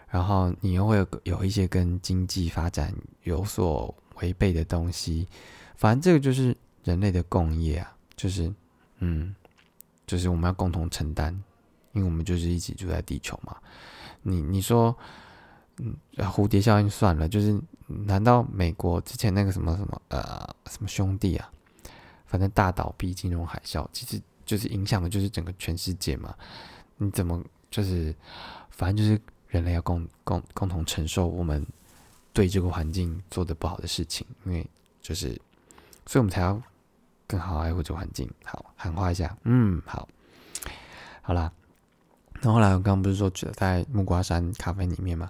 [0.09, 2.93] 然后你又会有一些跟经济发展
[3.23, 5.27] 有所违背的东西。
[5.75, 8.53] 反正这个就是人类的共业啊，就是
[8.99, 9.35] 嗯，
[10.05, 11.33] 就是我们要共同承担，
[11.93, 13.55] 因为我们就是一起住在地球嘛。
[14.23, 14.95] 你你说。
[15.81, 21.49] 嗯，蝴蝶效应算了，就是难道美国之前那个什么什么呃什么兄弟啊，
[22.25, 26.35] 反正大倒闭、金融海啸，其实就是影响的就是整个全世界嘛？
[26.97, 27.41] 你怎么
[27.71, 28.13] 就是
[28.69, 29.17] 反正就是
[29.49, 31.65] 人类要共共共同承受我们
[32.31, 34.65] 对这个环境做的不好的事情，因为
[35.01, 35.29] 就是，
[36.05, 36.61] 所以我们才要
[37.27, 38.29] 更好爱护这个环境。
[38.43, 40.07] 好，喊话一下，嗯，好，
[41.21, 41.51] 好啦。
[42.41, 45.29] 那后来我刚刚不是说只在木瓜山咖啡里面嘛？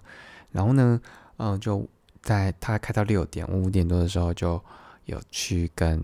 [0.52, 1.02] 然后呢，
[1.38, 1.88] 嗯，就
[2.22, 4.62] 在他开到六点，我五点多的时候就
[5.06, 6.04] 有去跟，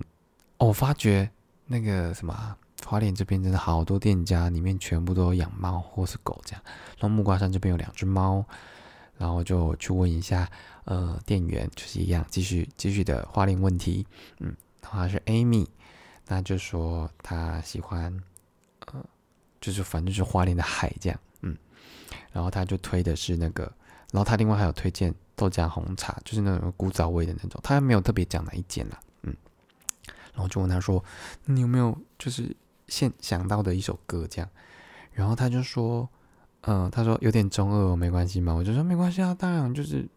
[0.58, 1.30] 我发觉
[1.67, 6.61] 那个什么花莲这边真的好多店家里面全部都有养猫或是狗这样。
[6.99, 8.45] 然后木瓜山这边有两只猫，
[9.17, 10.49] 然后就去问一下，
[10.85, 14.05] 呃，店员就是一样，继续继续的花莲问题，
[14.39, 15.65] 嗯，然后是 Amy，
[16.27, 18.15] 那就说他喜欢，
[18.91, 19.03] 呃，
[19.59, 21.57] 就是反正就是花莲的海这样，嗯，
[22.31, 23.71] 然后他就推的是那个。
[24.11, 27.59] 然后他另外还有推荐豆浆红茶，就是那种古早味的那种。
[27.61, 29.35] 他没有特别讲哪一间啦，嗯。
[30.33, 31.03] 然后就问他说
[31.43, 32.55] ：“你有没有就是
[32.87, 34.49] 现想到的一首歌这样？”
[35.13, 36.07] 然后他就说
[36.61, 40.07] ：“嗯，他说有点中二，没关系嘛。”我就说：“没关系啊，当然就是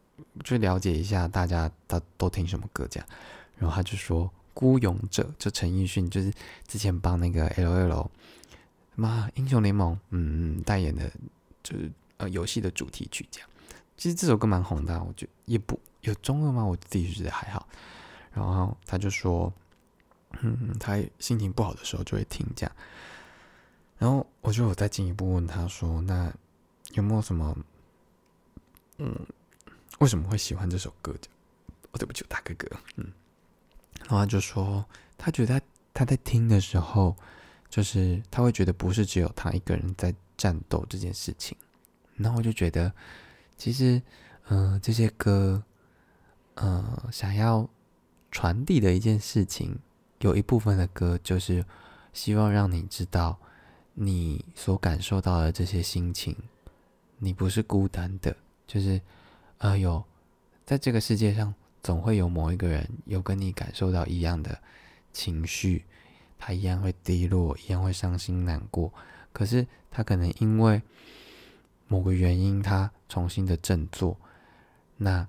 [0.44, 3.09] 去了解一下大家他都听什么歌这样。”
[3.57, 6.33] 然后他就说：“孤勇者，就陈奕迅，就是
[6.66, 8.11] 之前帮那个 L L
[8.94, 11.11] 什么英雄联盟嗯嗯代言的，
[11.62, 13.48] 就是呃游戏的主题曲这样。”
[13.96, 16.64] 其实这首歌蛮红的，我觉也不有中二吗？
[16.64, 17.68] 我自己觉得还好。
[18.33, 19.52] 然后他就说，
[20.41, 22.77] 嗯，他心情不好的时候就会听这样。
[23.99, 26.33] 然后我就再进一步问他说，那
[26.93, 27.57] 有没有什么，
[28.99, 29.27] 嗯，
[29.99, 31.14] 为什么会喜欢这首歌？
[31.91, 33.12] 哦，对不起，大哥哥，嗯。
[34.01, 34.85] 然后他就说，
[35.17, 37.17] 他觉得他他在听的时候，
[37.69, 41.57] 就是他会觉得不是只有他一个人在战斗这件事情。
[42.17, 42.93] 然后我就觉得。
[43.61, 44.01] 其实，
[44.51, 45.61] 嗯，这些歌，
[46.55, 47.69] 呃，想要
[48.31, 49.77] 传递的一件事情，
[50.20, 51.64] 有一部分的歌就是
[52.12, 53.38] 希望让你知道，
[53.94, 56.37] 你所感受到的这些心情，
[57.18, 59.00] 你不是孤单的，就是
[59.59, 60.04] 呃，有
[60.64, 64.59] 在这个世界上，总会有某一个人有跟你感受到一样的
[65.12, 65.85] 情绪，
[66.38, 68.92] 他一样会低落，一样会伤心难过，
[69.33, 70.83] 可是他可能因为。
[71.90, 74.14] 某个原因他重新的振作，
[74.98, 75.26] 那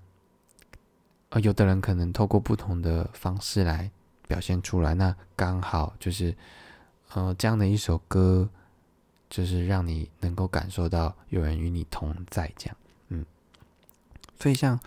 [1.29, 3.89] 呃有的人可能透过不同的方式来
[4.29, 6.33] 表现出来，那刚好就是
[7.13, 8.47] 呃这样的一首歌，
[9.29, 12.77] 就是让你能够感受到有人与你同在，这样，
[13.09, 13.25] 嗯，
[14.39, 14.79] 所以像。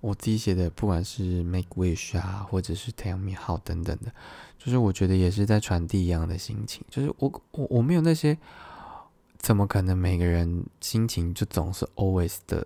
[0.00, 4.12] 我自己写的，不管是 Make Wish 啊，或者是 Tell Me How 等等的，
[4.56, 6.84] 就是我觉得也是在传递一样的心情。
[6.88, 8.38] 就是我我我没有那些，
[9.38, 12.64] 怎么可能每个人心情就总是 always 的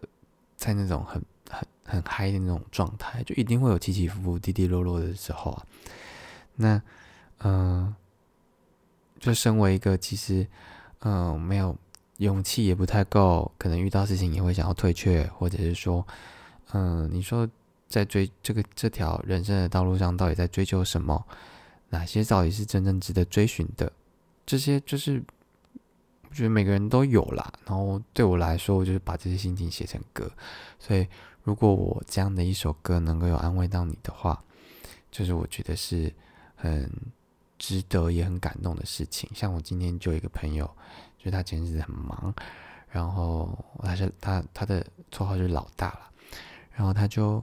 [0.56, 5.66] 在那种很很很嗨的那种状态，就一定会有起起伏伏、低低落落的时候啊。
[6.56, 6.82] 那
[7.38, 7.94] 嗯，
[9.18, 10.46] 就身为一个其实
[11.00, 11.76] 嗯没有
[12.18, 16.06] 勇气也不太够，可能遇到事情也会想要退却，或者是说。
[16.74, 17.46] 嗯，你说
[17.86, 21.22] 在追这个这条人生的道路上，到底在追求什么？
[21.90, 23.92] 哪些到底是真正值得追寻的？
[24.46, 25.22] 这些就是
[26.30, 27.52] 我觉得每个人都有啦。
[27.66, 30.30] 然后对我来说，我就是把这些心情写成歌。
[30.78, 31.06] 所以，
[31.42, 34.42] 如果我这样的一首歌能够有安慰到你的话，
[35.10, 36.10] 就是我觉得是
[36.62, 36.88] 很
[37.58, 39.28] 值得也很感动的事情。
[39.34, 40.64] 像我今天就有一个朋友，
[41.18, 42.32] 就是他前阵子很忙，
[42.88, 46.10] 然后他是他他的绰号就是老大了。
[46.74, 47.42] 然后他就，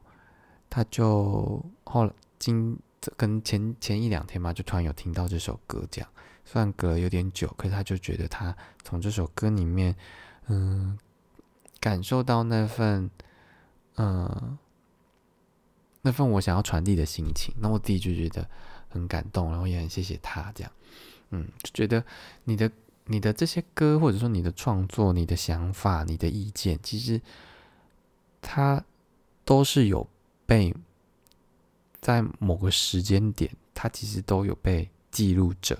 [0.69, 2.77] 他就后来今
[3.15, 6.09] 跟前前一两天嘛，就突然有听到这首歌，这样
[6.45, 9.95] 虽然隔了有点久，可是他就觉得他从这首歌里面，
[10.47, 10.97] 嗯，
[11.79, 13.09] 感受到那份，
[13.97, 14.57] 嗯，
[16.01, 17.53] 那份我想要传递的心情。
[17.59, 18.49] 那我自己就觉得
[18.89, 20.71] 很感动，然后也很谢谢他这样，
[21.29, 22.03] 嗯，就觉得
[22.43, 22.69] 你的
[23.05, 27.21] 你的这些歌，或者说你的创作、你的想法、你的意见，其实
[28.41, 28.83] 他。
[29.45, 30.07] 都是有
[30.45, 30.71] 被
[31.99, 35.75] 在某个时间点，它其实都有被记录着，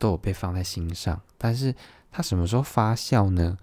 [0.00, 1.22] 都有被放在心上。
[1.38, 1.72] 但是
[2.10, 3.56] 它什么时候发酵呢？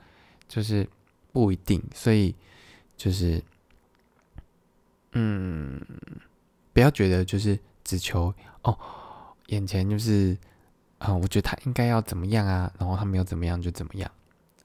[0.47, 0.87] 就是
[1.33, 1.83] 不一定。
[1.93, 2.33] 所以
[2.95, 3.43] 就是，
[5.11, 5.85] 嗯，
[6.71, 8.77] 不要觉得就是只求哦，
[9.47, 10.37] 眼前就是
[10.97, 14.11] 啊，我觉得他应该要怎么样啊，然后他没有怎么样就怎么样，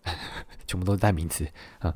[0.66, 1.46] 全部都是代名词
[1.78, 1.94] 啊。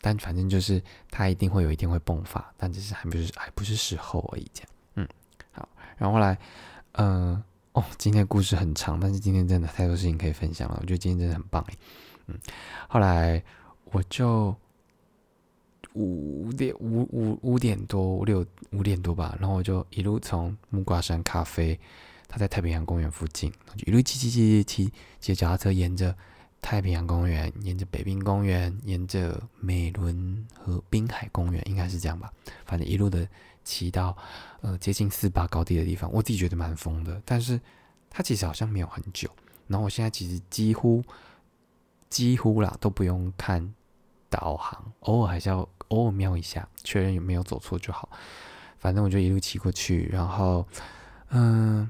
[0.00, 4.50] 但反正就是他一定会有一天会迸发，但只是还不是还不是时候而已。
[4.52, 5.08] 这样，嗯，
[5.52, 5.68] 好。
[5.96, 6.36] 然后来，
[6.92, 7.40] 嗯，
[7.72, 10.76] 哦，今天故事很长，但是今天真的太多事情可以分享了。
[10.80, 11.64] 我觉得今天真的很棒，
[12.26, 12.36] 嗯。
[12.88, 13.40] 后来
[13.92, 14.56] 我就
[15.94, 21.78] 五点五五五点多六五点多吧，然后我就一路从木瓜山咖啡，
[22.28, 26.14] 他在太平洋公园附近，就一路骑骑骑骑骑脚踏车，沿着。
[26.64, 32.32] 太平洋公园，沿着北滨公园，沿着美伦和滨海公园，应该是这样吧。
[32.64, 33.26] 反正一路的
[33.64, 34.16] 骑到
[34.60, 37.20] 呃接近四八高地的地方，我自己觉得蛮疯的。
[37.24, 37.60] 但是
[38.08, 39.28] 它其实好像没有很久。
[39.66, 41.02] 然后我现在其实几乎
[42.08, 43.74] 几乎啦都不用看
[44.32, 48.08] 导航，偶尔还是要偶尔瞄一下，确认有没有走错就好。
[48.78, 50.66] 反正我就一路骑过去，然后
[51.28, 51.88] 嗯，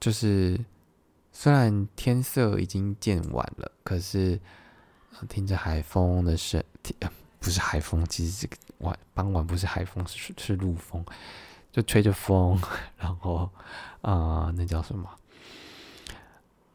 [0.00, 0.58] 就是。
[1.34, 4.38] 虽然天色已经渐晚了，可是
[5.30, 6.62] 听着海风的声，
[7.40, 11.02] 不是海风，其实这个晚傍晚不是海风，是是陆风，
[11.72, 12.60] 就吹着风，
[12.98, 13.48] 然后
[14.02, 15.08] 啊，那叫什么？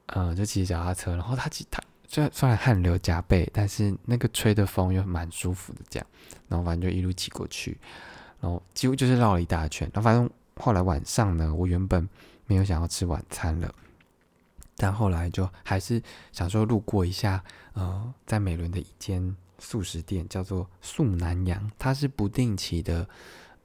[0.08, 6.08] 嗯，就骑脚踏车，然后他骑他虽然虽然汗流浃背，但是那个吹的风又蛮舒服的，这样，
[6.48, 7.78] 然后反正就一路骑过去，
[8.40, 12.08] 然后几乎就是绕了一大圈，然后反正后来晚上呢，我原本
[12.46, 13.74] 没有想要吃晚餐了。
[14.80, 17.44] 但后来就还是想说路过一下，
[17.74, 23.10] 呃，在美伦的一间素食店，叫做素南洋，它是不定期的，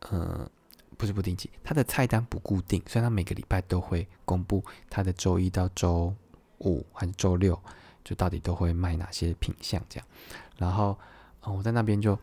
[0.01, 0.51] 呃，
[0.97, 6.15] 不是不定期，它的菜单不固定，所以它每个礼拜都会公布它的周一到周
[6.61, 7.61] 五还是周六，
[8.05, 10.07] 就到底都会卖哪些品相这样。
[10.57, 10.99] 然后，
[11.41, 12.19] 呃，我在那边就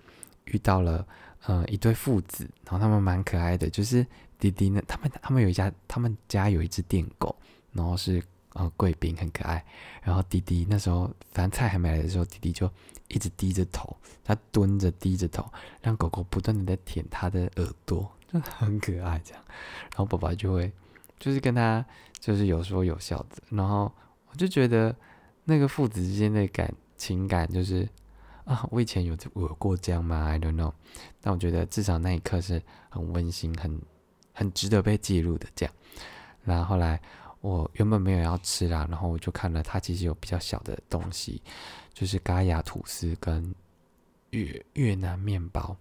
[0.45, 1.05] 遇到了，
[1.45, 4.05] 呃，一对父子，然后他们蛮可爱的，就是
[4.37, 7.35] 弟弟呢，他们他们有一家，他们家有一只电狗，
[7.73, 8.23] 然后是。
[8.53, 9.63] 呃，贵宾很可爱。
[10.01, 12.69] 然后弟弟那时候，反正菜还没来的时候，弟弟就
[13.07, 15.45] 一直低着头，他蹲着低着头，
[15.83, 19.43] 让狗狗不断的在舔他的耳朵，就很可爱这样。
[19.91, 20.73] 然后爸爸就会
[21.19, 21.85] 就是跟他
[22.19, 23.37] 就是有说有笑的。
[23.49, 23.89] 然后
[24.31, 24.93] 我就觉得
[25.49, 27.89] 那个父子之间的感情感就是
[28.45, 30.71] 啊，我以前有有过这样吗？I don't know。
[31.19, 33.81] 但我觉得至少那一刻是很温馨、很
[34.33, 35.75] 很值得被记录的这样。
[36.43, 37.01] 然后后来。
[37.41, 41.41] 我原本没有要吃啦，然后我就看了，它其实有比较小的东西，
[41.93, 43.55] 就是嘎雅吐司跟
[44.31, 45.73] 越越南面包，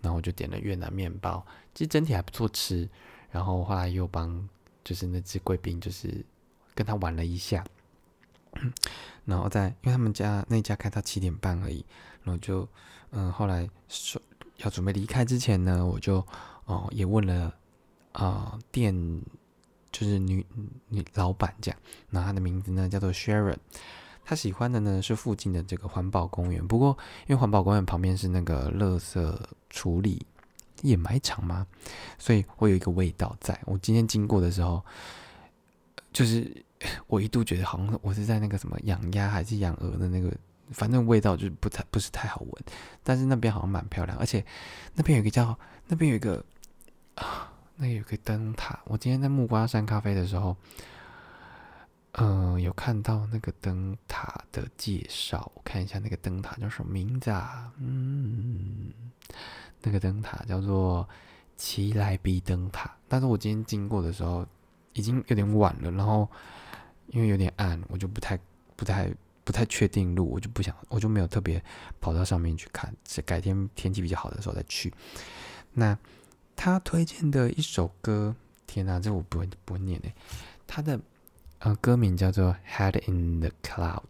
[0.00, 2.88] 然后我就点了越南面包，其实整体还不错吃。
[3.30, 4.48] 然后后来又帮
[4.82, 6.24] 就是那只贵宾，就是
[6.74, 7.62] 跟他玩了一下，
[9.24, 11.84] 然后在因为他们家那家开到七点半而已，
[12.22, 12.68] 然后就
[13.10, 14.20] 嗯后来说
[14.58, 16.26] 要准备离开之前呢，我就
[16.66, 17.54] 哦也问了
[18.12, 18.94] 啊店
[19.90, 20.44] 就是女
[20.88, 21.78] 女老板这样，
[22.10, 23.56] 然后她的名字呢叫做 Sharon，
[24.24, 26.96] 她喜欢的呢是附近的这个环保公园，不过
[27.26, 29.36] 因为环保公园旁边是那个垃圾
[29.70, 30.26] 处理
[30.82, 31.66] 掩埋场嘛，
[32.18, 33.58] 所以会有一个味道在。
[33.64, 34.84] 我今天经过的时候，
[36.14, 36.64] 就是
[37.06, 40.32] 我一度觉得好像我是在那个什么养鸭还是养鹅的那个，
[40.70, 42.64] 反正味道就是不太不是太好闻。
[43.02, 44.42] 但是那边好像蛮漂亮，而且
[44.94, 45.58] 那边有个叫
[45.88, 46.42] 那边有一个
[47.16, 47.50] 啊。
[47.76, 50.56] 那有个灯塔，我今天在木瓜山咖啡的时候，
[52.12, 55.50] 嗯，有看到那个灯塔的介绍。
[55.56, 57.72] 我看一下那个灯塔叫什么名字啊？
[57.78, 58.92] 嗯，
[59.82, 61.08] 那个灯塔叫做
[61.56, 62.94] 奇莱比灯塔。
[63.08, 64.46] 但是我今天经过的时候
[64.94, 66.26] 已经有点晚了，然后
[67.08, 68.36] 因为有点暗，我就不太、
[68.74, 69.08] 不太、
[69.44, 71.62] 不太确定路，我就不想，我就没有特别
[72.00, 74.92] 跑到上面去看，是改天天气比较好的时候再去。
[75.74, 75.96] 那。
[76.56, 78.32] 他推荐的一首歌，
[78.64, 80.14] 天哪，这我不会不会念诶。
[80.68, 81.00] 他的
[81.58, 84.04] 呃歌名叫做《Head in the Clouds》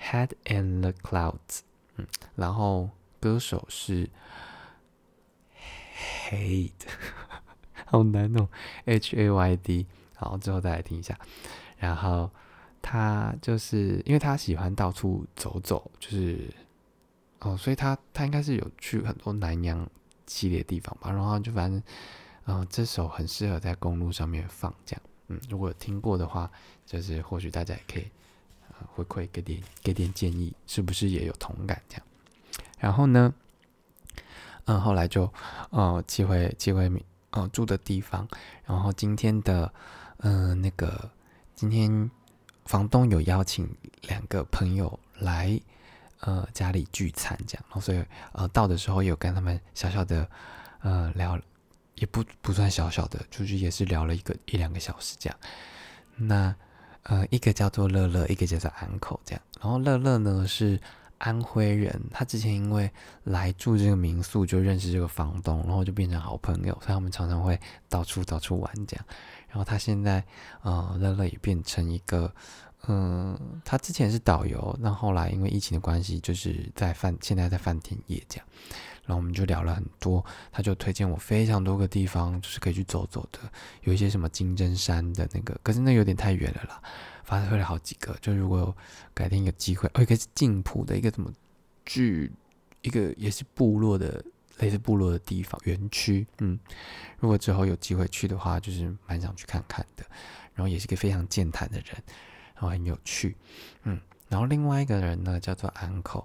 [0.00, 1.62] ，Head in the Clouds，
[1.96, 2.06] 嗯，
[2.36, 4.08] 然后歌手是
[6.30, 6.70] Hayd，
[7.92, 8.48] 好难哦
[8.86, 9.86] ，H A Y D，
[10.16, 11.16] 好，之后再来听一下。
[11.76, 12.28] 然后
[12.80, 16.52] 他就是因为他喜欢到处走走，就是
[17.40, 19.88] 哦，所以他他应该是有去很多南洋。
[20.24, 21.82] 系列地方吧，然后就反正，
[22.46, 26.50] 嗯，这首很适合在公路上面放，这样，嗯，如果有听过的话，
[26.86, 28.06] 就是或许大家也可以，
[28.94, 32.06] 回馈给点给点建议，是不是也有同感这样？
[32.78, 33.34] 然后呢，
[34.64, 35.30] 嗯，后来就，
[35.70, 36.90] 呃，寄回寄回，
[37.32, 38.26] 呃，住的地方，
[38.64, 39.70] 然后今天的，
[40.18, 41.10] 嗯，那个
[41.54, 42.10] 今天
[42.64, 43.68] 房东有邀请
[44.08, 45.60] 两个朋友来。
[46.24, 50.24] 呃，家里聚餐这样，然后所以呃到的时候有跟他们小小的
[50.80, 51.36] 呃聊，
[51.96, 55.36] 也不不算小小的，就是也是聊了一个一两个小时这样。
[56.14, 56.54] 那
[57.02, 59.42] 呃一个叫做乐乐，一个叫做安口这样。
[59.60, 60.80] 然后乐乐呢是
[61.22, 62.90] 安徽人，他之前因为
[63.24, 67.58] 来住这个民宿就认识这个房东，然后就变成好朋友，所以他们常常会
[67.88, 69.04] 到处到处玩这样。
[69.48, 70.24] 然后他现在
[70.62, 72.32] 呃乐乐也变成一个。
[72.88, 78.46] 嗯，他之前是导游，那后来因为疫情的关系，就是在饭现在在饭店业这样，
[79.04, 83.38] 然后我们就聊了很多，他就推荐我非常多个地方，就是可以去走走的，
[83.82, 86.82] 有一些什么金针山的那个，可是那有点太远了啦，
[87.24, 88.74] 反正推了好几个，就如果
[89.14, 91.32] 改天有机会，哦，一个是静浦的一个什么
[91.84, 92.30] 剧，
[92.82, 94.24] 一个也是部落的
[94.58, 96.58] 类似部落的地方园区，嗯，
[97.18, 100.04] 如果之后有机会去的话，就是蛮想去看看的，
[100.54, 101.96] 然后也是个非常健谈的人。
[102.54, 103.36] 然后很有趣，
[103.82, 106.24] 嗯，然后另外一个人呢叫做 Uncle，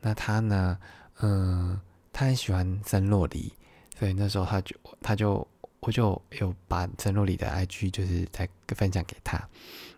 [0.00, 0.78] 那他呢，
[1.20, 1.78] 嗯，
[2.14, 3.52] 他很喜欢森洛里，
[3.98, 5.46] 所以那时候他就他就
[5.86, 9.38] 我就有把陈若里的 IG 就是在分享给他，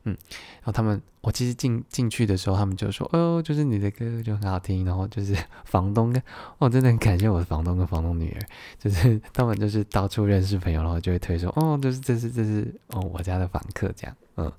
[0.05, 0.16] 嗯，
[0.57, 5.34] 然后他们我其实进进去的时候，他们就说哦，就是你的歌就很好听，然后就是
[5.64, 6.22] 房东跟
[6.59, 8.41] 哦，真的很感谢我的房东跟房东女儿，
[8.78, 14.53] 就是 他们就是到处认识朋友，然后就会推说哦，就是这是这是哦我家的访客这样，嗯。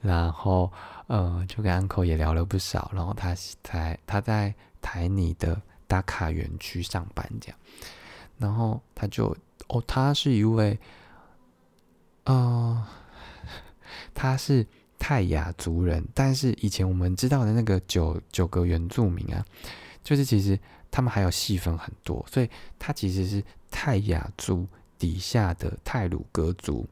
[0.00, 0.70] 然后，
[1.08, 2.88] 呃，就跟 uncle 也聊了不少。
[2.94, 7.58] 然后他在他在台泥的打卡园区上班，这样。
[8.36, 9.36] 然后他就，
[9.68, 10.78] 哦，他是一位，
[12.24, 12.86] 呃，
[14.14, 14.66] 他是
[14.98, 16.06] 泰雅族人。
[16.14, 19.44] 但是以前我们知道的那个九九个原住民啊，
[20.02, 20.58] 就是其实
[20.90, 24.66] 他们还有细分很多，所以他其实是泰雅族
[24.98, 26.86] 底下的泰鲁格族。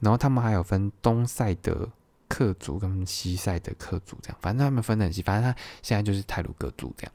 [0.00, 1.88] 然后他们还有分东塞德。
[2.30, 5.22] 克族跟西塞的克族这样，反正他们分得很细。
[5.22, 7.12] 反正他现在就是泰鲁格族这样，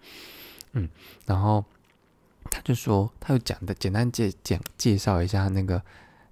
[0.72, 0.90] 嗯，
[1.28, 1.64] 然后
[2.64, 5.82] 就说，他就讲的简单介讲介绍一下那个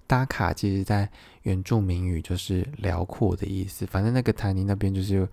[0.06, 1.08] 达卡，其实在
[1.42, 3.84] 原住民语就是辽阔的意思。
[3.86, 5.28] 反正那个台尼那边就是，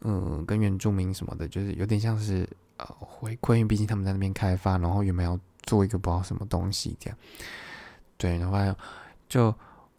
[0.00, 7.18] 嗯，跟原住民什么的，就是有点像是呃回馈，因为毕竟他们在那边开发，然后原本要做一个不知道什么东西这样。
[8.16, 8.76] 对，然后
[9.28, 9.54] 就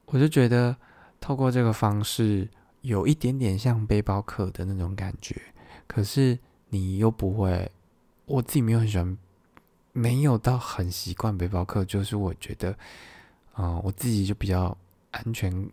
[0.06, 0.76] 我就觉得
[1.20, 2.50] 透过这个方式。
[2.82, 5.36] 有一点点像背包客的那种感觉，
[5.88, 6.38] 可是
[6.70, 7.72] 你又不会，
[8.28, 9.18] 我自己没有很喜欢，
[9.98, 12.78] 没有到很习惯背包客，就是我觉得，
[13.58, 14.78] 嗯，我自己就比较
[15.12, 15.70] 安全，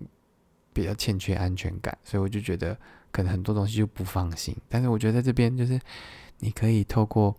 [0.73, 2.79] 比较欠缺安全感，所以我就觉得
[3.11, 4.57] 可能很多东西就不放心。
[4.69, 5.81] 但是我觉得在这边就是
[6.39, 7.37] 你可以透过，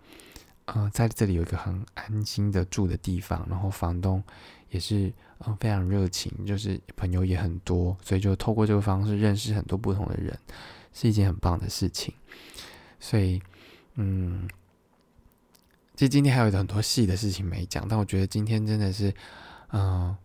[0.66, 4.22] 呃，在这里有一个很安心的住的地方，然后房东
[4.70, 5.10] 也是
[5.40, 10.38] 嗯非常热情，就是朋友也很多，所以就透过这个方式认识很多不同的人，
[10.92, 12.14] 是一件很棒的事情。
[13.00, 13.42] 所以
[13.96, 14.50] 嗯，
[15.96, 19.14] 其实今天还有很多细的事情没讲，但我觉得今天真的是
[19.72, 20.16] 嗯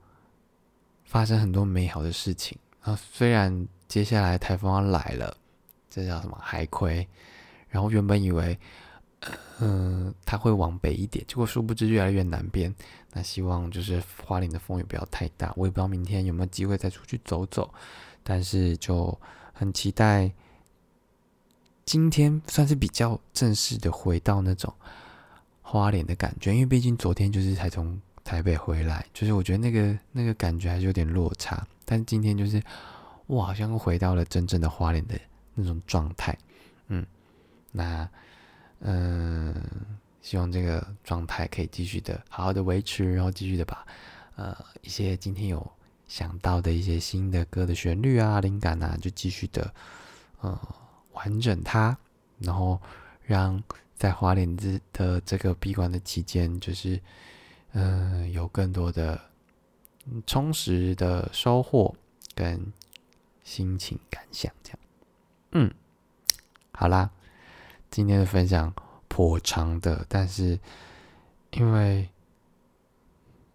[1.04, 2.98] 发生很多美好的事情啊。
[3.12, 5.36] 虽然接下来台风要来了，
[5.88, 7.06] 这叫什么海葵？
[7.68, 8.58] 然后原本以为。
[9.58, 12.72] 嗯，它会往北一点，结果殊不知越来越南边。
[13.12, 15.52] 那希望就是花莲的风也不要太大。
[15.56, 17.74] 我也不知道明天有没有机会再出去走走，
[18.22, 19.20] 但是就
[19.52, 20.32] 很期待
[21.84, 24.72] 今天算是比较正式的回到那种
[25.68, 31.66] 花莲的感觉，因为毕竟昨天就是才从台北回来，就是我觉得那个那个感觉还是有点落差。
[31.84, 32.62] 但今天就是
[33.26, 35.14] 我好像回到了真正的花莲的
[35.54, 36.36] 那种状态。
[36.88, 37.04] 嗯，
[37.70, 38.08] 那。
[38.80, 39.52] 嗯，
[40.22, 43.84] 希望这个状态可以继续的好好的维持，然后继续的把
[44.36, 45.68] 呃一些今天有
[46.06, 49.74] 想到的一些新的歌的旋律啊、灵感啊，就继续的
[50.42, 50.56] 呃
[51.12, 51.98] 完整它，
[52.38, 52.80] 然后
[53.26, 53.60] 让
[53.98, 57.00] 在华联之的这个闭关的期间，就是
[57.72, 59.20] 嗯有更多的
[60.26, 61.94] 充实的收获
[62.34, 62.72] 跟
[63.42, 64.78] 心情感想，这样，
[65.52, 65.74] 嗯，
[66.72, 67.10] 好啦。
[67.90, 68.70] 今天的分享
[69.08, 70.60] 颇长的，但是
[71.52, 72.06] 因为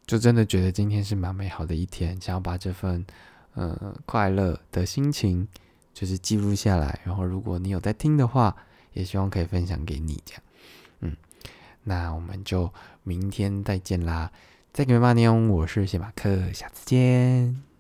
[0.07, 3.05] 就真的觉得今天是蛮美好的一天，想要把这份
[3.53, 5.47] 呃快乐的心情
[5.93, 8.57] 就是记录下来，然后如果你有在听的话，
[8.93, 10.43] 也希望可以分享给你这样。
[11.01, 11.15] 嗯，
[11.83, 12.71] 那我们就
[13.03, 14.31] 明天再见啦，
[14.71, 17.72] 再见，吧尼翁，我是谢马克，下次见。